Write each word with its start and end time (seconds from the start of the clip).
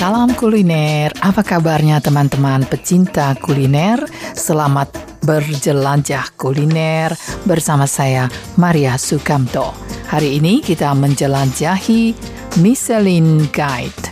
Salam 0.00 0.32
kuliner, 0.32 1.12
apa 1.20 1.44
kabarnya 1.44 2.00
teman-teman 2.00 2.64
pecinta 2.64 3.36
kuliner? 3.36 4.00
Selamat 4.32 4.88
berjelajah 5.20 6.40
kuliner 6.40 7.12
bersama 7.44 7.84
saya 7.84 8.24
Maria 8.56 8.96
Sukamto. 8.96 9.76
Hari 10.08 10.40
ini 10.40 10.64
kita 10.64 10.96
menjelajahi 10.96 12.16
Michelin 12.64 13.44
Guide. 13.52 14.04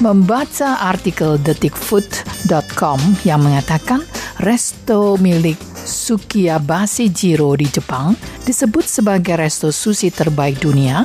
Membaca 0.00 0.80
artikel 0.80 1.36
detikfood.com 1.44 3.20
yang 3.28 3.44
mengatakan 3.44 4.00
resto 4.40 5.20
milik 5.20 5.60
Sukiyabashi 5.84 7.12
Jiro 7.12 7.52
di 7.52 7.68
Jepang 7.68 8.16
disebut 8.48 8.88
sebagai 8.88 9.36
resto 9.36 9.68
sushi 9.68 10.08
terbaik 10.08 10.56
dunia, 10.56 11.04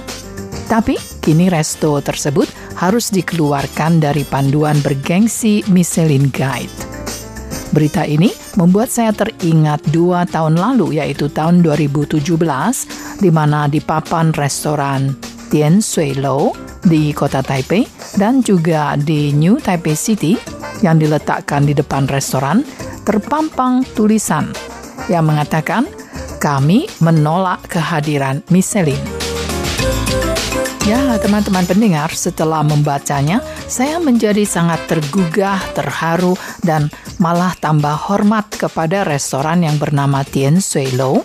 tapi 0.71 0.95
kini 1.19 1.51
resto 1.51 1.99
tersebut 1.99 2.68
harus 2.79 3.11
dikeluarkan 3.11 3.99
dari 3.99 4.23
panduan 4.23 4.79
bergengsi 4.79 5.61
Michelin 5.67 6.31
Guide. 6.31 6.71
Berita 7.69 8.01
ini 8.07 8.33
membuat 8.57 8.89
saya 8.89 9.13
teringat 9.13 9.93
dua 9.93 10.25
tahun 10.25 10.57
lalu, 10.57 10.97
yaitu 10.97 11.29
tahun 11.29 11.61
2017, 11.61 12.17
di 13.21 13.29
mana 13.29 13.69
di 13.69 13.77
papan 13.77 14.33
restoran 14.33 15.13
Tien 15.53 15.83
Sui 15.83 16.17
Lo 16.17 16.55
di 16.81 17.11
kota 17.13 17.43
Taipei 17.45 17.85
dan 18.17 18.41
juga 18.41 18.97
di 18.97 19.35
New 19.35 19.61
Taipei 19.61 19.93
City 19.93 20.33
yang 20.81 20.97
diletakkan 20.97 21.67
di 21.67 21.75
depan 21.75 22.07
restoran 22.09 22.63
terpampang 23.03 23.83
tulisan 23.93 24.49
yang 25.11 25.27
mengatakan 25.27 25.85
kami 26.39 26.87
menolak 27.03 27.59
kehadiran 27.67 28.41
Michelin. 28.49 29.01
Ya, 30.89 31.21
teman-teman 31.21 31.69
pendengar, 31.69 32.09
setelah 32.09 32.65
membacanya, 32.65 33.45
saya 33.69 34.01
menjadi 34.01 34.41
sangat 34.41 34.89
tergugah, 34.89 35.61
terharu, 35.77 36.33
dan 36.65 36.89
malah 37.21 37.53
tambah 37.61 37.93
hormat 38.09 38.49
kepada 38.57 39.05
restoran 39.05 39.61
yang 39.61 39.77
bernama 39.77 40.25
Tien 40.25 40.57
Sui 40.57 40.89
Lo. 40.97 41.21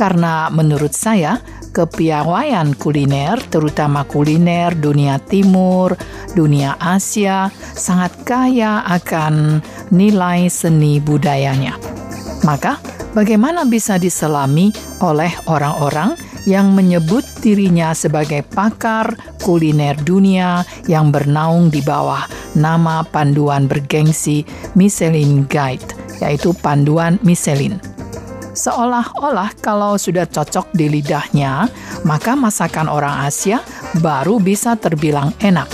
Karena 0.00 0.48
menurut 0.48 0.96
saya, 0.96 1.44
kepiawaian 1.76 2.72
kuliner, 2.72 3.36
terutama 3.52 4.08
kuliner 4.08 4.72
dunia 4.72 5.20
timur, 5.20 5.92
dunia 6.32 6.80
Asia, 6.80 7.52
sangat 7.76 8.16
kaya 8.24 8.80
akan 8.88 9.60
nilai 9.92 10.48
seni 10.48 11.04
budayanya. 11.04 11.76
Maka, 12.48 12.80
bagaimana 13.12 13.68
bisa 13.68 14.00
diselami 14.00 14.72
oleh 15.04 15.36
orang-orang 15.52 16.16
yang 16.48 16.72
menyebut 16.72 17.28
dirinya 17.44 17.92
sebagai 17.92 18.40
pakar 18.40 19.12
kuliner 19.44 19.92
dunia 20.00 20.64
yang 20.88 21.12
bernaung 21.12 21.68
di 21.68 21.84
bawah 21.84 22.24
nama 22.56 23.04
panduan 23.04 23.68
bergengsi 23.68 24.48
Michelin 24.72 25.44
Guide, 25.44 25.92
yaitu 26.24 26.56
panduan 26.56 27.20
Michelin. 27.20 27.76
Seolah-olah 28.56 29.54
kalau 29.60 30.00
sudah 30.00 30.24
cocok 30.24 30.72
di 30.72 30.88
lidahnya, 30.88 31.68
maka 32.02 32.34
masakan 32.34 32.90
orang 32.90 33.28
Asia 33.28 33.62
baru 34.00 34.40
bisa 34.42 34.74
terbilang 34.74 35.30
enak. 35.44 35.68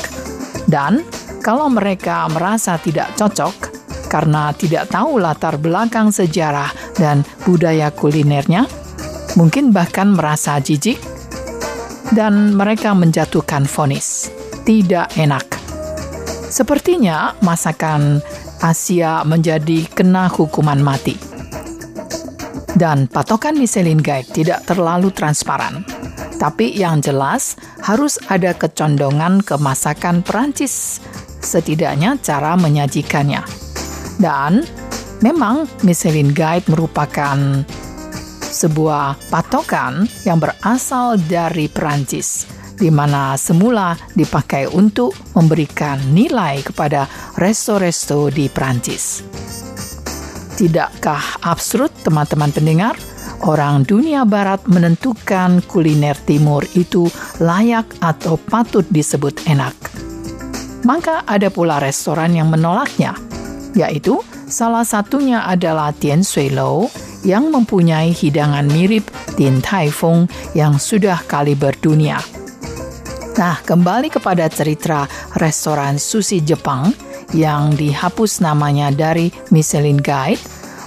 Dan 0.68 1.00
kalau 1.40 1.70
mereka 1.72 2.28
merasa 2.28 2.76
tidak 2.76 3.14
cocok 3.16 3.72
karena 4.12 4.52
tidak 4.52 4.92
tahu 4.92 5.16
latar 5.16 5.56
belakang 5.56 6.12
sejarah 6.12 6.68
dan 7.00 7.24
budaya 7.48 7.88
kulinernya, 7.88 8.68
mungkin 9.34 9.74
bahkan 9.74 10.14
merasa 10.14 10.58
jijik, 10.58 10.98
dan 12.14 12.54
mereka 12.54 12.94
menjatuhkan 12.94 13.66
vonis. 13.66 14.30
Tidak 14.64 15.18
enak. 15.20 15.44
Sepertinya 16.48 17.36
masakan 17.42 18.22
Asia 18.62 19.20
menjadi 19.26 19.84
kena 19.92 20.30
hukuman 20.30 20.80
mati. 20.80 21.18
Dan 22.74 23.06
patokan 23.06 23.54
Michelin 23.54 24.00
Guide 24.00 24.30
tidak 24.34 24.66
terlalu 24.66 25.12
transparan. 25.14 25.84
Tapi 26.40 26.74
yang 26.74 26.98
jelas 26.98 27.54
harus 27.84 28.18
ada 28.26 28.50
kecondongan 28.56 29.44
ke 29.44 29.54
masakan 29.60 30.24
Perancis, 30.26 30.98
setidaknya 31.38 32.18
cara 32.18 32.58
menyajikannya. 32.58 33.44
Dan 34.18 34.66
memang 35.22 35.70
Michelin 35.86 36.34
Guide 36.34 36.66
merupakan 36.66 37.36
sebuah 38.54 39.18
patokan 39.34 40.06
yang 40.22 40.38
berasal 40.38 41.18
dari 41.18 41.66
Perancis, 41.66 42.46
di 42.78 42.86
mana 42.86 43.34
semula 43.34 43.98
dipakai 44.14 44.70
untuk 44.70 45.10
memberikan 45.34 45.98
nilai 46.14 46.62
kepada 46.62 47.10
resto-resto 47.34 48.30
di 48.30 48.46
Perancis. 48.46 49.26
Tidakkah 50.54 51.42
absurd, 51.42 51.90
teman-teman 52.06 52.54
pendengar? 52.54 52.94
Orang 53.42 53.82
dunia 53.82 54.22
barat 54.22 54.62
menentukan 54.70 55.60
kuliner 55.66 56.14
timur 56.22 56.62
itu 56.78 57.10
layak 57.42 57.84
atau 57.98 58.38
patut 58.38 58.86
disebut 58.88 59.50
enak. 59.50 59.74
Maka 60.86 61.26
ada 61.26 61.50
pula 61.50 61.82
restoran 61.82 62.32
yang 62.38 62.48
menolaknya, 62.48 63.18
yaitu 63.74 64.22
salah 64.46 64.86
satunya 64.86 65.42
adalah 65.44 65.90
Tien 65.90 66.22
Sui 66.22 66.48
Lo 66.54 66.88
yang 67.24 67.50
mempunyai 67.50 68.12
hidangan 68.12 68.68
mirip 68.68 69.08
Din 69.34 69.58
Tai 69.64 69.88
Fung 69.90 70.28
yang 70.52 70.76
sudah 70.76 71.24
kali 71.24 71.56
berdunia. 71.56 72.20
Nah, 73.34 73.58
kembali 73.66 74.14
kepada 74.14 74.46
cerita 74.46 75.10
restoran 75.42 75.98
sushi 75.98 76.38
Jepang 76.38 76.94
yang 77.34 77.74
dihapus 77.74 78.38
namanya 78.38 78.94
dari 78.94 79.26
Michelin 79.50 79.98
Guide, 79.98 80.38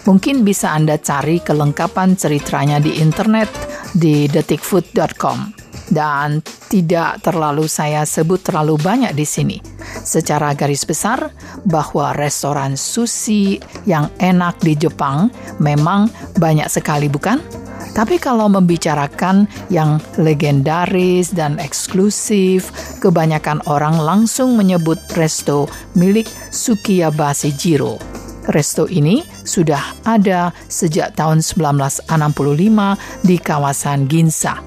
mungkin 0.08 0.48
bisa 0.48 0.72
Anda 0.72 0.96
cari 0.96 1.44
kelengkapan 1.44 2.16
ceritanya 2.16 2.80
di 2.80 3.04
internet 3.04 3.52
di 3.92 4.32
detikfood.com. 4.32 5.52
Dan 5.88 6.44
tidak 6.68 7.24
terlalu 7.24 7.68
saya 7.68 8.04
sebut 8.04 8.44
terlalu 8.44 8.76
banyak 8.80 9.12
di 9.16 9.24
sini. 9.28 9.77
Secara 10.08 10.56
garis 10.56 10.88
besar, 10.88 11.36
bahwa 11.68 12.16
restoran 12.16 12.80
sushi 12.80 13.60
yang 13.84 14.08
enak 14.24 14.56
di 14.64 14.80
Jepang 14.80 15.28
memang 15.60 16.08
banyak 16.40 16.72
sekali, 16.72 17.12
bukan? 17.12 17.44
Tapi 17.92 18.16
kalau 18.16 18.48
membicarakan 18.48 19.52
yang 19.68 20.00
legendaris 20.16 21.36
dan 21.36 21.60
eksklusif, 21.60 22.72
kebanyakan 23.04 23.60
orang 23.68 24.00
langsung 24.00 24.56
menyebut 24.56 24.96
resto 25.20 25.68
milik 26.00 26.30
Sukiyabashi 26.56 27.52
Jiro. 27.60 28.00
Resto 28.48 28.88
ini 28.88 29.28
sudah 29.44 30.08
ada 30.08 30.56
sejak 30.72 31.20
tahun 31.20 31.44
1965 31.44 33.28
di 33.28 33.36
kawasan 33.44 34.08
Ginza. 34.08 34.64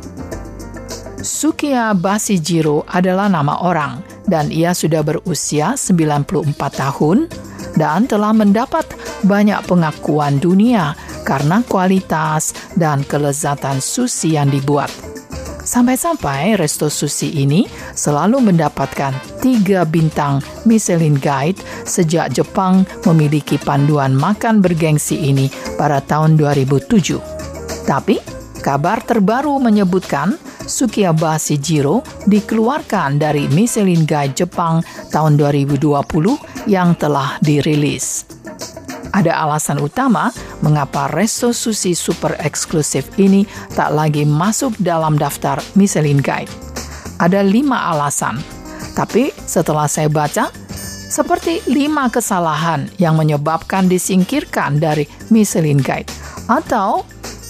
Sukiyabashi 1.24 2.36
Jiro 2.44 2.84
adalah 2.84 3.32
nama 3.32 3.64
orang 3.64 4.19
dan 4.30 4.54
ia 4.54 4.70
sudah 4.70 5.02
berusia 5.02 5.74
94 5.74 6.54
tahun 6.54 7.26
dan 7.74 8.06
telah 8.06 8.30
mendapat 8.30 8.86
banyak 9.26 9.58
pengakuan 9.66 10.38
dunia 10.38 10.94
karena 11.26 11.60
kualitas 11.66 12.54
dan 12.78 13.02
kelezatan 13.04 13.82
sushi 13.82 14.38
yang 14.38 14.48
dibuat. 14.48 14.88
Sampai-sampai 15.60 16.56
resto 16.56 16.88
sushi 16.88 17.46
ini 17.46 17.68
selalu 17.94 18.42
mendapatkan 18.42 19.12
tiga 19.44 19.84
bintang 19.84 20.40
Michelin 20.64 21.14
Guide 21.20 21.60
sejak 21.84 22.32
Jepang 22.32 22.88
memiliki 23.06 23.60
panduan 23.60 24.16
makan 24.16 24.64
bergengsi 24.64 25.20
ini 25.20 25.46
pada 25.76 26.00
tahun 26.00 26.34
2007. 26.40 27.20
Tapi, 27.86 28.18
kabar 28.64 29.04
terbaru 29.04 29.62
menyebutkan 29.62 30.34
Sukiyabashi 30.70 31.58
Jiro 31.58 32.06
dikeluarkan 32.30 33.18
dari 33.18 33.50
Michelin 33.50 34.06
Guide 34.06 34.38
Jepang 34.46 34.86
tahun 35.10 35.34
2020 35.34 35.90
yang 36.70 36.94
telah 36.94 37.42
dirilis. 37.42 38.24
Ada 39.10 39.42
alasan 39.42 39.82
utama 39.82 40.30
mengapa 40.62 41.10
resto 41.10 41.50
sushi 41.50 41.98
super 41.98 42.38
eksklusif 42.38 43.10
ini 43.18 43.42
tak 43.74 43.90
lagi 43.90 44.22
masuk 44.22 44.70
dalam 44.78 45.18
daftar 45.18 45.58
Michelin 45.74 46.22
Guide. 46.22 46.50
Ada 47.18 47.42
lima 47.42 47.90
alasan, 47.90 48.38
tapi 48.94 49.34
setelah 49.34 49.90
saya 49.90 50.06
baca, 50.06 50.54
seperti 51.10 51.58
lima 51.66 52.06
kesalahan 52.06 52.86
yang 53.02 53.18
menyebabkan 53.18 53.90
disingkirkan 53.90 54.78
dari 54.78 55.10
Michelin 55.28 55.82
Guide, 55.82 56.08
atau 56.46 57.02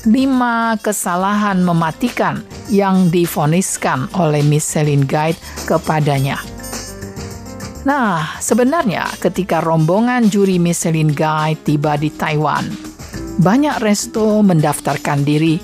lima 0.08 0.80
kesalahan 0.80 1.60
mematikan 1.60 2.40
yang 2.70 3.10
difoniskan 3.10 4.08
oleh 4.16 4.40
Michelin 4.46 5.02
Guide 5.04 5.38
kepadanya. 5.66 6.38
Nah, 7.84 8.38
sebenarnya 8.38 9.08
ketika 9.18 9.58
rombongan 9.58 10.30
juri 10.30 10.60
Michelin 10.60 11.10
Guide 11.10 11.60
tiba 11.66 11.98
di 11.98 12.12
Taiwan, 12.12 12.68
banyak 13.40 13.80
resto 13.80 14.44
mendaftarkan 14.44 15.24
diri 15.24 15.56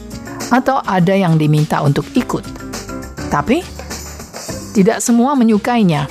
atau 0.51 0.81
ada 0.83 1.13
yang 1.13 1.37
diminta 1.37 1.85
untuk 1.85 2.09
ikut. 2.17 2.45
Tapi, 3.29 3.61
tidak 4.73 5.01
semua 5.01 5.33
menyukainya. 5.39 6.09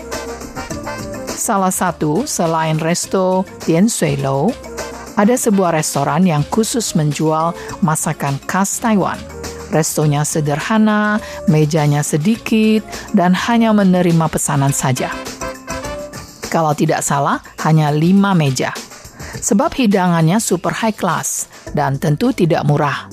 salah 1.35 1.69
satu 1.69 2.25
selain 2.25 2.79
resto 2.81 3.45
Tien 3.61 3.85
Sui 3.85 4.17
Lou, 4.17 4.49
ada 5.19 5.35
sebuah 5.35 5.77
restoran 5.77 6.25
yang 6.25 6.41
khusus 6.49 6.97
menjual 6.97 7.53
masakan 7.85 8.39
khas 8.49 8.81
Taiwan. 8.81 9.34
Restonya 9.75 10.23
sederhana, 10.23 11.19
mejanya 11.51 11.99
sedikit, 11.99 12.87
dan 13.11 13.35
hanya 13.35 13.75
menerima 13.75 14.31
pesanan 14.31 14.71
saja. 14.71 15.11
Kalau 16.47 16.71
tidak 16.71 17.03
salah, 17.03 17.43
hanya 17.67 17.91
lima 17.91 18.31
meja. 18.31 18.71
Sebab 19.35 19.75
hidangannya 19.75 20.39
super 20.39 20.71
high 20.71 20.95
class 20.95 21.51
dan 21.75 21.99
tentu 21.99 22.31
tidak 22.31 22.63
murah. 22.63 23.11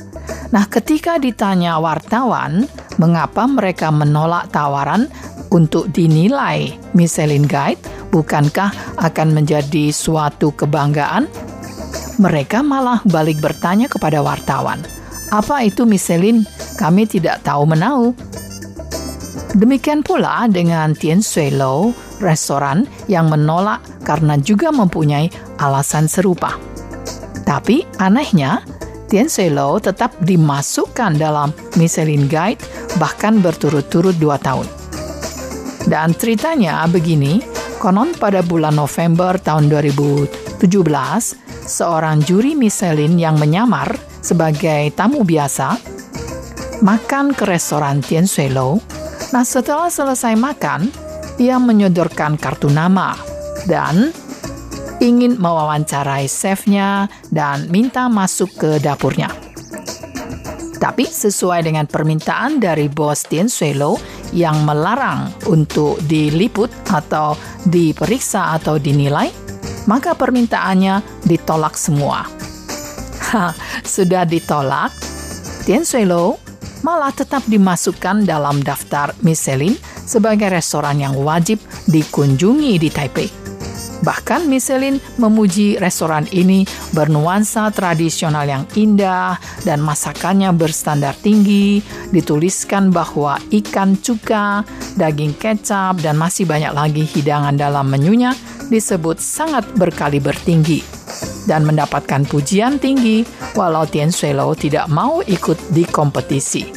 Nah, 0.55 0.70
ketika 0.70 1.19
ditanya 1.19 1.82
wartawan 1.82 2.70
mengapa 3.03 3.50
mereka 3.50 3.91
menolak 3.91 4.55
tawaran 4.55 5.11
untuk 5.50 5.91
dinilai 5.91 6.79
Michelin 6.94 7.43
Guide, 7.43 7.82
bukankah 8.14 8.70
akan 9.03 9.29
menjadi 9.35 9.91
suatu 9.91 10.55
kebanggaan? 10.55 11.26
Mereka 12.23 12.62
malah 12.62 13.03
balik 13.03 13.43
bertanya 13.43 13.91
kepada 13.91 14.23
wartawan, 14.23 14.85
"Apa 15.32 15.64
itu 15.64 15.88
Michelin? 15.88 16.44
Kami 16.76 17.08
tidak 17.08 17.40
tahu 17.40 17.64
menau." 17.64 18.12
Demikian 19.52 20.00
pula 20.00 20.49
dengan 20.49 20.96
Tien 20.96 21.20
Sui 21.20 21.52
Lou, 21.52 21.93
restoran 22.20 22.88
yang 23.08 23.29
menolak 23.29 23.84
karena 24.00 24.40
juga 24.40 24.73
mempunyai 24.73 25.29
alasan 25.61 26.08
serupa. 26.08 26.56
Tapi 27.44 27.84
anehnya, 28.00 28.64
Tien 29.12 29.29
Lou 29.52 29.76
tetap 29.76 30.17
dimasukkan 30.25 31.20
dalam 31.20 31.52
Michelin 31.76 32.32
Guide 32.32 32.64
bahkan 32.96 33.44
berturut-turut 33.44 34.17
dua 34.17 34.40
tahun. 34.40 34.64
Dan 35.85 36.17
ceritanya 36.17 36.81
begini, 36.88 37.44
konon 37.76 38.17
pada 38.17 38.40
bulan 38.40 38.73
November 38.73 39.37
tahun 39.37 39.69
2017, 39.69 40.64
seorang 41.69 42.25
juri 42.25 42.56
Michelin 42.56 43.20
yang 43.20 43.37
menyamar 43.37 44.12
sebagai 44.22 44.94
tamu 44.94 45.26
biasa 45.26 45.76
makan 46.82 47.34
ke 47.34 47.44
restoran 47.46 48.02
Lou. 48.50 48.78
Nah 49.34 49.44
setelah 49.46 49.90
selesai 49.90 50.34
makan, 50.38 50.90
ia 51.38 51.58
menyodorkan 51.58 52.38
kartu 52.38 52.70
nama 52.70 53.14
dan 53.66 54.10
ingin 55.02 55.38
mewawancarai 55.38 56.30
chefnya 56.30 57.10
dan 57.34 57.66
minta 57.70 58.06
masuk 58.06 58.54
ke 58.54 58.70
dapurnya. 58.78 59.30
Tapi 60.82 61.06
sesuai 61.06 61.62
dengan 61.62 61.86
permintaan 61.86 62.58
dari 62.58 62.90
bos 62.90 63.22
Suelo 63.26 63.98
yang 64.34 64.66
melarang 64.66 65.30
untuk 65.46 66.02
diliput 66.10 66.75
atau 66.90 67.38
diperiksa 67.62 68.58
atau 68.58 68.82
dinilai, 68.82 69.30
maka 69.86 70.18
permintaannya 70.18 71.22
ditolak 71.22 71.78
semua. 71.78 72.41
Sudah 73.94 74.25
ditolak, 74.29 74.93
Tien 75.64 75.84
Suelo 75.87 76.38
malah 76.82 77.14
tetap 77.14 77.46
dimasukkan 77.46 78.26
dalam 78.26 78.58
daftar 78.61 79.14
Michelin 79.23 79.79
sebagai 80.02 80.50
restoran 80.50 80.99
yang 80.99 81.14
wajib 81.14 81.62
dikunjungi 81.87 82.75
di 82.76 82.90
Taipei. 82.90 83.31
Bahkan 84.02 84.50
Michelin 84.50 84.99
memuji 85.14 85.79
restoran 85.79 86.26
ini 86.34 86.67
bernuansa 86.90 87.70
tradisional 87.70 88.43
yang 88.43 88.67
indah 88.75 89.38
dan 89.62 89.78
masakannya 89.78 90.50
berstandar 90.50 91.14
tinggi. 91.14 91.78
Dituliskan 92.11 92.90
bahwa 92.90 93.38
ikan 93.55 93.94
cuka, 94.02 94.67
daging 94.99 95.38
kecap, 95.38 96.02
dan 96.02 96.19
masih 96.19 96.50
banyak 96.50 96.75
lagi 96.75 97.06
hidangan 97.06 97.55
dalam 97.55 97.87
menunya 97.87 98.35
disebut 98.75 99.23
sangat 99.23 99.70
berkaliber 99.78 100.35
tinggi 100.35 101.01
dan 101.44 101.67
mendapatkan 101.67 102.25
pujian 102.29 102.79
tinggi 102.79 103.26
walau 103.59 103.88
Tien 103.88 104.12
Suelo 104.14 104.55
tidak 104.55 104.87
mau 104.88 105.20
ikut 105.23 105.59
di 105.75 105.82
kompetisi. 105.88 106.69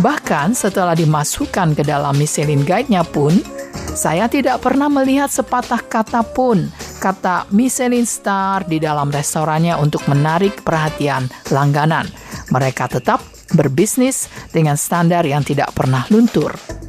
Bahkan 0.00 0.56
setelah 0.56 0.96
dimasukkan 0.96 1.76
ke 1.76 1.82
dalam 1.84 2.16
Michelin 2.16 2.64
Guide-nya 2.64 3.04
pun, 3.04 3.36
saya 3.92 4.30
tidak 4.30 4.64
pernah 4.64 4.88
melihat 4.88 5.28
sepatah 5.28 5.82
kata 5.84 6.24
pun 6.24 6.70
kata 7.00 7.48
Michelin 7.56 8.04
Star 8.04 8.68
di 8.68 8.76
dalam 8.76 9.08
restorannya 9.08 9.76
untuk 9.80 10.04
menarik 10.06 10.60
perhatian 10.60 11.32
langganan. 11.48 12.04
Mereka 12.52 12.92
tetap 12.92 13.24
berbisnis 13.56 14.28
dengan 14.52 14.76
standar 14.76 15.24
yang 15.24 15.40
tidak 15.40 15.72
pernah 15.72 16.04
luntur. 16.12 16.79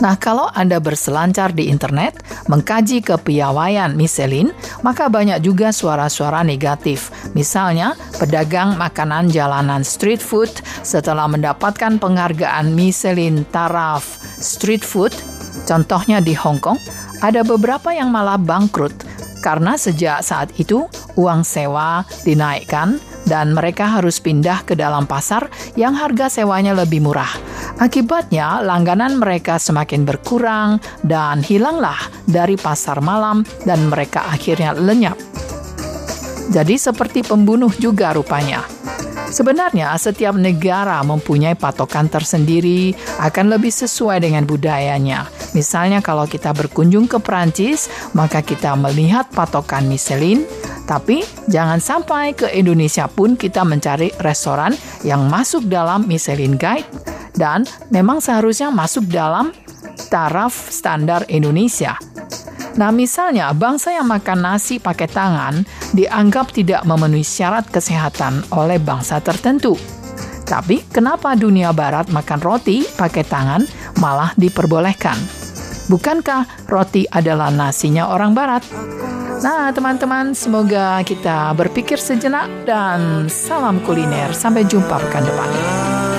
Nah, 0.00 0.16
kalau 0.16 0.48
Anda 0.56 0.80
berselancar 0.80 1.52
di 1.52 1.68
internet, 1.68 2.24
mengkaji 2.48 3.04
kepiawaian 3.04 3.92
Michelin, 3.92 4.52
maka 4.80 5.12
banyak 5.12 5.44
juga 5.44 5.70
suara-suara 5.70 6.40
negatif. 6.40 7.12
Misalnya, 7.36 7.92
pedagang 8.16 8.80
makanan 8.80 9.28
jalanan 9.28 9.84
street 9.84 10.24
food 10.24 10.50
setelah 10.80 11.28
mendapatkan 11.28 12.00
penghargaan 12.00 12.72
Michelin 12.72 13.44
Taraf 13.52 14.20
Street 14.40 14.80
Food 14.80 15.12
Contohnya 15.66 16.22
di 16.22 16.34
Hong 16.36 16.58
Kong, 16.58 16.78
ada 17.20 17.44
beberapa 17.44 17.92
yang 17.92 18.08
malah 18.10 18.40
bangkrut 18.40 18.94
karena 19.40 19.76
sejak 19.76 20.20
saat 20.20 20.52
itu 20.60 20.84
uang 21.16 21.46
sewa 21.46 22.04
dinaikkan 22.28 23.00
dan 23.28 23.52
mereka 23.52 23.88
harus 23.88 24.20
pindah 24.20 24.64
ke 24.64 24.76
dalam 24.76 25.04
pasar 25.04 25.48
yang 25.76 25.96
harga 25.96 26.28
sewanya 26.42 26.76
lebih 26.76 27.04
murah. 27.04 27.30
Akibatnya, 27.80 28.60
langganan 28.60 29.16
mereka 29.16 29.56
semakin 29.56 30.04
berkurang 30.04 30.84
dan 31.00 31.40
hilanglah 31.40 31.96
dari 32.28 32.60
pasar 32.60 33.00
malam 33.00 33.40
dan 33.64 33.88
mereka 33.88 34.28
akhirnya 34.28 34.76
lenyap. 34.76 35.16
Jadi 36.52 36.76
seperti 36.76 37.24
pembunuh 37.24 37.72
juga 37.72 38.12
rupanya. 38.12 38.68
Sebenarnya, 39.32 39.96
setiap 39.96 40.36
negara 40.36 41.00
mempunyai 41.00 41.56
patokan 41.56 42.12
tersendiri 42.12 42.92
akan 43.22 43.48
lebih 43.48 43.72
sesuai 43.72 44.28
dengan 44.28 44.44
budayanya. 44.44 45.24
Misalnya, 45.56 46.04
kalau 46.04 46.28
kita 46.28 46.52
berkunjung 46.52 47.08
ke 47.08 47.16
Prancis, 47.16 47.88
maka 48.12 48.44
kita 48.44 48.76
melihat 48.76 49.30
patokan 49.32 49.88
Michelin, 49.88 50.44
tapi 50.84 51.24
jangan 51.48 51.80
sampai 51.80 52.36
ke 52.36 52.50
Indonesia 52.52 53.08
pun 53.08 53.40
kita 53.40 53.64
mencari 53.64 54.12
restoran 54.20 54.76
yang 55.00 55.30
masuk 55.30 55.64
dalam 55.70 56.04
Michelin 56.10 56.58
Guide 56.58 57.09
dan 57.40 57.64
memang 57.88 58.20
seharusnya 58.20 58.68
masuk 58.68 59.08
dalam 59.08 59.56
taraf 60.12 60.52
standar 60.68 61.24
Indonesia. 61.32 61.96
Nah, 62.76 62.92
misalnya 62.92 63.50
bangsa 63.56 63.96
yang 63.96 64.06
makan 64.06 64.44
nasi 64.44 64.76
pakai 64.78 65.08
tangan 65.08 65.64
dianggap 65.96 66.52
tidak 66.52 66.84
memenuhi 66.84 67.24
syarat 67.24 67.66
kesehatan 67.66 68.44
oleh 68.52 68.76
bangsa 68.78 69.18
tertentu. 69.18 69.74
Tapi 70.44 70.82
kenapa 70.90 71.34
dunia 71.38 71.70
barat 71.70 72.10
makan 72.10 72.40
roti 72.42 72.82
pakai 72.84 73.24
tangan 73.26 73.62
malah 73.98 74.34
diperbolehkan? 74.38 75.18
Bukankah 75.90 76.70
roti 76.70 77.06
adalah 77.10 77.50
nasinya 77.50 78.14
orang 78.14 78.34
barat? 78.34 78.62
Nah, 79.40 79.72
teman-teman, 79.72 80.36
semoga 80.36 81.00
kita 81.02 81.56
berpikir 81.56 81.96
sejenak 81.96 82.68
dan 82.68 83.26
salam 83.26 83.80
kuliner. 83.82 84.30
Sampai 84.36 84.68
jumpa 84.68 85.00
pekan 85.00 85.24
depan. 85.24 86.09